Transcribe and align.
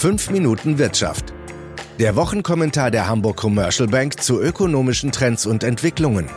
5 0.00 0.30
Minuten 0.30 0.78
Wirtschaft. 0.78 1.34
Der 1.98 2.16
Wochenkommentar 2.16 2.90
der 2.90 3.06
Hamburg 3.06 3.36
Commercial 3.36 3.86
Bank 3.86 4.22
zu 4.22 4.40
ökonomischen 4.40 5.12
Trends 5.12 5.44
und 5.44 5.62
Entwicklungen. 5.62 6.30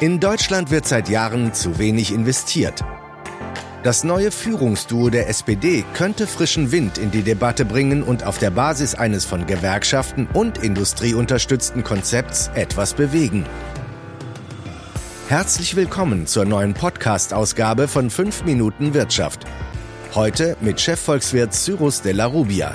In 0.00 0.18
Deutschland 0.18 0.72
wird 0.72 0.88
seit 0.88 1.08
Jahren 1.08 1.54
zu 1.54 1.78
wenig 1.78 2.12
investiert. 2.12 2.84
Das 3.84 4.02
neue 4.02 4.32
Führungsduo 4.32 5.08
der 5.08 5.28
SPD 5.28 5.84
könnte 5.94 6.26
frischen 6.26 6.72
Wind 6.72 6.98
in 6.98 7.12
die 7.12 7.22
Debatte 7.22 7.64
bringen 7.64 8.02
und 8.02 8.24
auf 8.24 8.38
der 8.38 8.50
Basis 8.50 8.96
eines 8.96 9.24
von 9.24 9.46
Gewerkschaften 9.46 10.26
und 10.32 10.58
Industrie 10.58 11.14
unterstützten 11.14 11.84
Konzepts 11.84 12.50
etwas 12.56 12.94
bewegen. 12.94 13.46
Herzlich 15.28 15.76
willkommen 15.76 16.26
zur 16.26 16.44
neuen 16.44 16.74
Podcast-Ausgabe 16.74 17.86
von 17.86 18.10
5 18.10 18.42
Minuten 18.44 18.94
Wirtschaft. 18.94 19.46
Heute 20.14 20.56
mit 20.60 20.80
Chefvolkswirt 20.80 21.52
Cyrus 21.52 22.00
de 22.00 22.12
la 22.12 22.26
Rubia. 22.26 22.72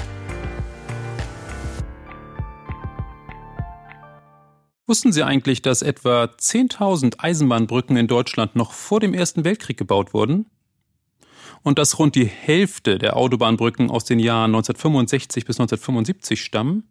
Wussten 4.85 5.11
Sie 5.11 5.23
eigentlich, 5.23 5.61
dass 5.61 5.81
etwa 5.81 6.25
10.000 6.25 7.15
Eisenbahnbrücken 7.19 7.97
in 7.97 8.07
Deutschland 8.07 8.55
noch 8.55 8.71
vor 8.71 8.99
dem 8.99 9.13
Ersten 9.13 9.43
Weltkrieg 9.43 9.77
gebaut 9.77 10.13
wurden? 10.13 10.45
und 11.63 11.79
dass 11.79 11.97
rund 11.97 12.15
die 12.15 12.25
Hälfte 12.25 12.97
der 12.97 13.15
Autobahnbrücken 13.15 13.89
aus 13.89 14.05
den 14.05 14.19
Jahren 14.19 14.51
1965 14.51 15.45
bis 15.45 15.59
1975 15.59 16.41
stammen. 16.43 16.83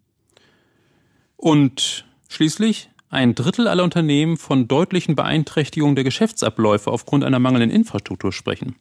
Und 1.37 2.05
schließlich 2.27 2.89
ein 3.09 3.35
Drittel 3.35 3.67
aller 3.67 3.83
Unternehmen 3.83 4.37
von 4.37 4.67
deutlichen 4.67 5.15
Beeinträchtigungen 5.15 5.95
der 5.95 6.03
Geschäftsabläufe 6.03 6.91
aufgrund 6.91 7.23
einer 7.23 7.39
mangelnden 7.39 7.69
Infrastruktur 7.69 8.31
sprechen. 8.31 8.75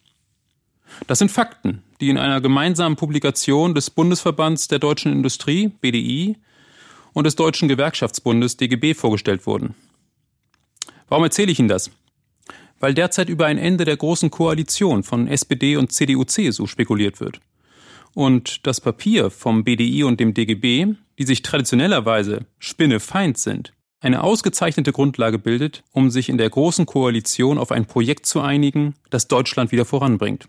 Das 1.06 1.18
sind 1.18 1.30
Fakten, 1.30 1.82
die 2.00 2.08
in 2.10 2.18
einer 2.18 2.40
gemeinsamen 2.40 2.96
Publikation 2.96 3.74
des 3.74 3.90
Bundesverbands 3.90 4.68
der 4.68 4.78
deutschen 4.78 5.12
Industrie, 5.12 5.68
BDI, 5.68 6.36
und 7.12 7.24
des 7.24 7.36
Deutschen 7.36 7.68
Gewerkschaftsbundes, 7.68 8.56
DGB, 8.56 8.94
vorgestellt 8.94 9.46
wurden. 9.46 9.74
Warum 11.08 11.24
erzähle 11.24 11.52
ich 11.52 11.58
Ihnen 11.58 11.68
das? 11.68 11.90
weil 12.82 12.94
derzeit 12.94 13.28
über 13.28 13.46
ein 13.46 13.58
Ende 13.58 13.84
der 13.84 13.96
großen 13.96 14.30
Koalition 14.32 15.04
von 15.04 15.28
SPD 15.28 15.76
und 15.76 15.92
CDU-CSU 15.92 16.66
spekuliert 16.66 17.20
wird. 17.20 17.38
Und 18.12 18.66
das 18.66 18.80
Papier 18.80 19.30
vom 19.30 19.62
BDI 19.62 20.02
und 20.02 20.18
dem 20.18 20.34
DGB, 20.34 20.94
die 21.16 21.24
sich 21.24 21.42
traditionellerweise 21.42 22.44
spinnefeind 22.58 23.38
sind, 23.38 23.72
eine 24.00 24.24
ausgezeichnete 24.24 24.90
Grundlage 24.90 25.38
bildet, 25.38 25.84
um 25.92 26.10
sich 26.10 26.28
in 26.28 26.38
der 26.38 26.50
großen 26.50 26.84
Koalition 26.84 27.56
auf 27.56 27.70
ein 27.70 27.86
Projekt 27.86 28.26
zu 28.26 28.40
einigen, 28.40 28.94
das 29.10 29.28
Deutschland 29.28 29.70
wieder 29.70 29.84
voranbringt. 29.84 30.48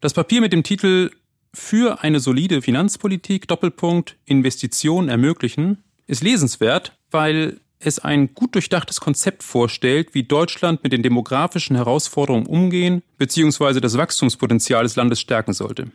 Das 0.00 0.12
Papier 0.12 0.42
mit 0.42 0.52
dem 0.52 0.62
Titel 0.62 1.10
Für 1.54 2.02
eine 2.02 2.20
solide 2.20 2.60
Finanzpolitik 2.60 3.48
Doppelpunkt 3.48 4.16
Investitionen 4.26 5.08
ermöglichen 5.08 5.84
ist 6.06 6.22
lesenswert, 6.22 6.98
weil 7.10 7.60
es 7.78 7.98
ein 7.98 8.34
gut 8.34 8.54
durchdachtes 8.54 9.00
Konzept 9.00 9.42
vorstellt, 9.42 10.14
wie 10.14 10.22
Deutschland 10.22 10.82
mit 10.82 10.92
den 10.92 11.02
demografischen 11.02 11.76
Herausforderungen 11.76 12.46
umgehen 12.46 13.02
bzw. 13.16 13.80
das 13.80 13.96
Wachstumspotenzial 13.96 14.82
des 14.82 14.96
Landes 14.96 15.20
stärken 15.20 15.54
sollte. 15.54 15.90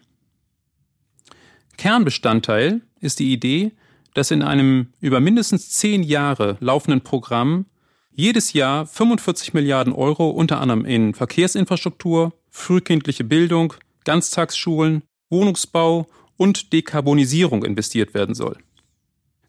Kernbestandteil 1.78 2.82
ist 3.00 3.20
die 3.20 3.32
Idee, 3.32 3.72
dass 4.16 4.32
in 4.32 4.42
einem 4.42 4.88
über 5.00 5.20
mindestens 5.20 5.70
zehn 5.70 6.02
Jahre 6.02 6.58
laufenden 6.60 7.02
Programm 7.02 7.66
jedes 8.14 8.54
Jahr 8.54 8.88
45 8.88 9.54
Milliarden 9.54 9.94
Euro 9.94 10.32
unter 10.32 10.60
anderem 10.60 10.86
in 10.86 11.14
Verkehrsinfrastruktur, 11.14 12.34
frühkindliche 12.50 13.24
Bildung, 13.24 13.76
Ganztagsschulen, 14.04 15.04
Wohnungsbau 15.30 16.08
und 16.38 16.74
Dekarbonisierung 16.74 17.64
investiert 17.64 18.14
werden 18.14 18.36
soll. 18.36 18.58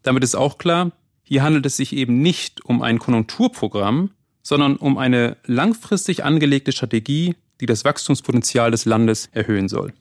Damit 0.03 0.23
ist 0.23 0.35
auch 0.35 0.57
klar, 0.57 0.91
hier 1.23 1.41
handelt 1.43 1.65
es 1.65 1.77
sich 1.77 1.93
eben 1.93 2.21
nicht 2.21 2.63
um 2.65 2.81
ein 2.81 2.99
Konjunkturprogramm, 2.99 4.11
sondern 4.43 4.75
um 4.75 4.97
eine 4.97 5.37
langfristig 5.45 6.23
angelegte 6.23 6.71
Strategie, 6.71 7.35
die 7.61 7.65
das 7.65 7.85
Wachstumspotenzial 7.85 8.71
des 8.71 8.85
Landes 8.85 9.29
erhöhen 9.31 9.69
soll. 9.69 9.93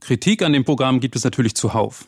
Kritik 0.00 0.42
an 0.42 0.52
dem 0.52 0.64
Programm 0.64 1.00
gibt 1.00 1.16
es 1.16 1.24
natürlich 1.24 1.54
zuhauf. 1.54 2.06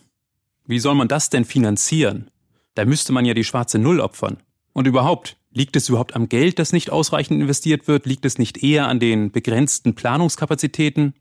Wie 0.67 0.79
soll 0.79 0.95
man 0.95 1.09
das 1.09 1.31
denn 1.31 1.45
finanzieren? 1.45 2.31
Da 2.75 2.85
müsste 2.85 3.13
man 3.13 3.25
ja 3.25 3.33
die 3.33 3.45
schwarze 3.45 3.79
Null 3.79 4.01
opfern. 4.01 4.43
Und 4.75 4.87
überhaupt, 4.87 5.38
liegt 5.59 5.77
es 5.77 5.89
überhaupt 5.89 6.15
am 6.15 6.29
Geld, 6.29 6.59
das 6.59 6.73
nicht 6.73 6.91
ausreichend 6.91 7.43
investiert 7.43 7.89
wird? 7.89 8.07
Liegt 8.07 8.25
es 8.25 8.39
nicht 8.39 8.63
eher 8.63 8.89
an 8.89 9.01
den 9.01 9.33
begrenzten 9.33 9.95
Planungskapazitäten? 9.95 11.15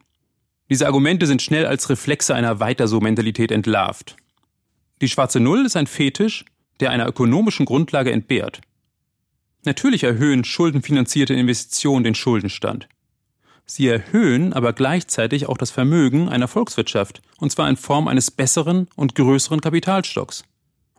Diese 0.70 0.86
Argumente 0.86 1.26
sind 1.26 1.42
schnell 1.42 1.66
als 1.66 1.90
Reflexe 1.90 2.36
einer 2.36 2.60
Weiter-so-Mentalität 2.60 3.52
entlarvt. 3.52 4.16
Die 5.02 5.10
schwarze 5.10 5.40
Null 5.40 5.66
ist 5.66 5.76
ein 5.76 5.88
Fetisch, 5.88 6.46
der 6.80 6.92
einer 6.92 7.08
ökonomischen 7.08 7.66
Grundlage 7.66 8.12
entbehrt. 8.12 8.62
Natürlich 9.66 10.04
erhöhen 10.04 10.44
schuldenfinanzierte 10.44 11.34
Investitionen 11.34 12.04
den 12.04 12.16
Schuldenstand. 12.16 12.88
Sie 13.66 13.88
erhöhen 13.88 14.54
aber 14.54 14.72
gleichzeitig 14.72 15.48
auch 15.48 15.58
das 15.58 15.72
Vermögen 15.72 16.30
einer 16.30 16.48
Volkswirtschaft, 16.48 17.22
und 17.38 17.52
zwar 17.52 17.70
in 17.70 17.76
Form 17.76 18.08
eines 18.08 18.32
besseren 18.32 18.88
und 18.96 19.16
größeren 19.16 19.62
Kapitalstocks. 19.62 20.44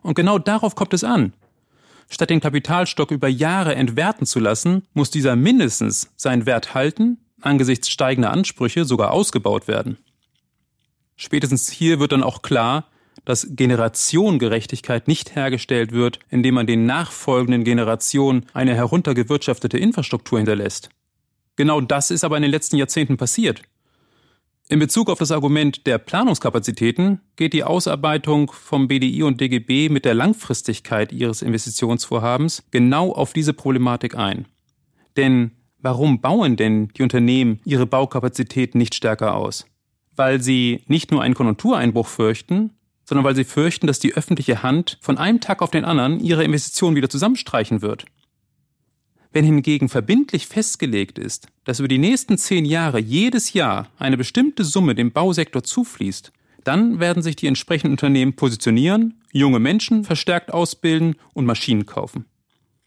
Und 0.01 0.15
genau 0.15 0.39
darauf 0.39 0.75
kommt 0.75 0.93
es 0.93 1.03
an. 1.03 1.33
Statt 2.09 2.31
den 2.31 2.39
Kapitalstock 2.39 3.11
über 3.11 3.27
Jahre 3.27 3.75
entwerten 3.75 4.25
zu 4.25 4.39
lassen, 4.39 4.83
muss 4.93 5.11
dieser 5.11 5.35
mindestens 5.35 6.11
seinen 6.15 6.45
Wert 6.47 6.73
halten, 6.73 7.19
angesichts 7.39 7.89
steigender 7.89 8.31
Ansprüche 8.31 8.83
sogar 8.83 9.11
ausgebaut 9.11 9.67
werden. 9.67 9.97
Spätestens 11.15 11.69
hier 11.69 11.99
wird 11.99 12.11
dann 12.11 12.23
auch 12.23 12.41
klar, 12.41 12.87
dass 13.25 13.47
Generationengerechtigkeit 13.51 15.07
nicht 15.07 15.35
hergestellt 15.35 15.91
wird, 15.91 16.19
indem 16.29 16.55
man 16.55 16.65
den 16.65 16.85
nachfolgenden 16.85 17.63
Generationen 17.63 18.45
eine 18.53 18.73
heruntergewirtschaftete 18.73 19.77
Infrastruktur 19.77 20.39
hinterlässt. 20.39 20.89
Genau 21.57 21.79
das 21.81 22.09
ist 22.09 22.23
aber 22.23 22.37
in 22.37 22.41
den 22.41 22.51
letzten 22.51 22.77
Jahrzehnten 22.77 23.17
passiert. 23.17 23.61
In 24.71 24.77
Bezug 24.77 25.09
auf 25.09 25.17
das 25.17 25.31
Argument 25.31 25.87
der 25.87 25.97
Planungskapazitäten 25.97 27.21
geht 27.35 27.53
die 27.53 27.63
Ausarbeitung 27.63 28.51
vom 28.51 28.87
BDI 28.87 29.23
und 29.23 29.41
DGB 29.41 29.89
mit 29.89 30.05
der 30.05 30.13
Langfristigkeit 30.13 31.11
ihres 31.11 31.41
Investitionsvorhabens 31.41 32.63
genau 32.69 33.11
auf 33.11 33.33
diese 33.33 33.53
Problematik 33.53 34.15
ein. 34.15 34.45
Denn 35.17 35.49
warum 35.79 36.21
bauen 36.21 36.55
denn 36.55 36.89
die 36.89 37.01
Unternehmen 37.01 37.59
ihre 37.65 37.87
Baukapazitäten 37.87 38.77
nicht 38.77 38.93
stärker 38.93 39.33
aus? 39.33 39.65
Weil 40.15 40.39
sie 40.39 40.83
nicht 40.85 41.09
nur 41.09 41.23
einen 41.23 41.33
Konjunktureinbruch 41.33 42.05
fürchten, 42.05 42.69
sondern 43.05 43.25
weil 43.25 43.35
sie 43.35 43.45
fürchten, 43.45 43.87
dass 43.87 43.97
die 43.97 44.13
öffentliche 44.13 44.61
Hand 44.61 44.99
von 45.01 45.17
einem 45.17 45.41
Tag 45.41 45.63
auf 45.63 45.71
den 45.71 45.83
anderen 45.83 46.19
ihre 46.19 46.43
Investitionen 46.43 46.95
wieder 46.95 47.09
zusammenstreichen 47.09 47.81
wird. 47.81 48.05
Wenn 49.31 49.45
hingegen 49.45 49.89
verbindlich 49.89 50.47
festgelegt 50.47 51.19
ist, 51.19 51.47
dass 51.63 51.79
über 51.79 51.87
die 51.87 51.99
nächsten 51.99 52.37
zehn 52.37 52.65
Jahre 52.65 52.99
jedes 52.99 53.53
Jahr 53.53 53.87
eine 53.99 54.17
bestimmte 54.17 54.63
Summe 54.63 54.95
dem 54.95 55.11
Bausektor 55.11 55.63
zufließt, 55.63 56.31
dann 56.63 56.99
werden 56.99 57.21
sich 57.21 57.35
die 57.35 57.47
entsprechenden 57.47 57.93
Unternehmen 57.93 58.35
positionieren, 58.35 59.21
junge 59.31 59.59
Menschen 59.59 60.03
verstärkt 60.03 60.51
ausbilden 60.51 61.15
und 61.33 61.45
Maschinen 61.45 61.85
kaufen. 61.85 62.25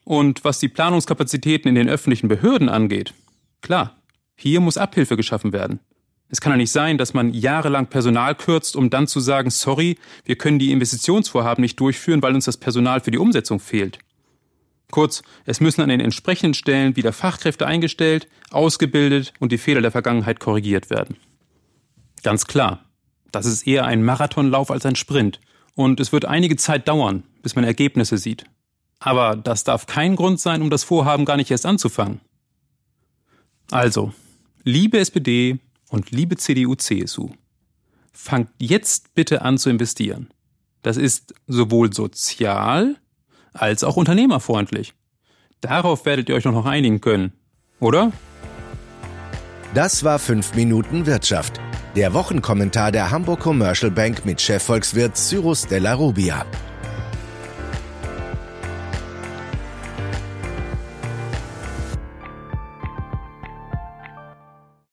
Und 0.04 0.44
was 0.44 0.58
die 0.58 0.68
Planungskapazitäten 0.68 1.68
in 1.68 1.76
den 1.76 1.88
öffentlichen 1.88 2.28
Behörden 2.28 2.68
angeht, 2.68 3.14
klar, 3.60 3.96
hier 4.34 4.60
muss 4.60 4.76
Abhilfe 4.76 5.16
geschaffen 5.16 5.52
werden. 5.52 5.78
Es 6.28 6.40
kann 6.40 6.52
ja 6.52 6.56
nicht 6.56 6.72
sein, 6.72 6.98
dass 6.98 7.14
man 7.14 7.32
jahrelang 7.34 7.86
Personal 7.86 8.34
kürzt, 8.34 8.74
um 8.74 8.90
dann 8.90 9.06
zu 9.06 9.20
sagen, 9.20 9.50
sorry, 9.50 9.98
wir 10.24 10.36
können 10.36 10.58
die 10.58 10.72
Investitionsvorhaben 10.72 11.62
nicht 11.62 11.78
durchführen, 11.78 12.22
weil 12.22 12.34
uns 12.34 12.46
das 12.46 12.56
Personal 12.56 13.00
für 13.00 13.10
die 13.10 13.18
Umsetzung 13.18 13.60
fehlt. 13.60 13.98
Kurz, 14.92 15.22
es 15.46 15.60
müssen 15.60 15.80
an 15.80 15.88
den 15.88 16.00
entsprechenden 16.00 16.52
Stellen 16.54 16.94
wieder 16.96 17.12
Fachkräfte 17.12 17.66
eingestellt, 17.66 18.28
ausgebildet 18.50 19.32
und 19.40 19.50
die 19.50 19.58
Fehler 19.58 19.80
der 19.80 19.90
Vergangenheit 19.90 20.38
korrigiert 20.38 20.90
werden. 20.90 21.16
Ganz 22.22 22.46
klar, 22.46 22.84
das 23.32 23.46
ist 23.46 23.66
eher 23.66 23.86
ein 23.86 24.04
Marathonlauf 24.04 24.70
als 24.70 24.86
ein 24.86 24.94
Sprint. 24.94 25.40
Und 25.74 25.98
es 25.98 26.12
wird 26.12 26.26
einige 26.26 26.56
Zeit 26.56 26.86
dauern, 26.86 27.24
bis 27.42 27.56
man 27.56 27.64
Ergebnisse 27.64 28.18
sieht. 28.18 28.44
Aber 29.00 29.34
das 29.34 29.64
darf 29.64 29.86
kein 29.86 30.14
Grund 30.14 30.38
sein, 30.38 30.60
um 30.60 30.68
das 30.68 30.84
Vorhaben 30.84 31.24
gar 31.24 31.38
nicht 31.38 31.50
erst 31.50 31.64
anzufangen. 31.64 32.20
Also, 33.70 34.12
liebe 34.62 34.98
SPD, 34.98 35.58
und 35.88 36.10
liebe 36.10 36.36
CDU, 36.36 36.74
CSU, 36.74 37.30
fangt 38.12 38.50
jetzt 38.58 39.14
bitte 39.14 39.40
an 39.40 39.56
zu 39.56 39.70
investieren. 39.70 40.28
Das 40.82 40.98
ist 40.98 41.34
sowohl 41.46 41.92
sozial 41.94 42.96
als 43.52 43.84
auch 43.84 43.96
unternehmerfreundlich. 43.96 44.94
Darauf 45.60 46.04
werdet 46.06 46.28
ihr 46.28 46.34
euch 46.34 46.44
noch 46.44 46.66
einigen 46.66 47.00
können, 47.00 47.32
oder? 47.80 48.12
Das 49.74 50.04
war 50.04 50.18
5 50.18 50.54
Minuten 50.54 51.06
Wirtschaft. 51.06 51.60
Der 51.96 52.14
Wochenkommentar 52.14 52.90
der 52.92 53.10
Hamburg 53.10 53.40
Commercial 53.40 53.90
Bank 53.90 54.24
mit 54.24 54.40
Chefvolkswirt 54.40 55.16
Cyrus 55.16 55.66
Della 55.66 55.94
Rubia. 55.94 56.44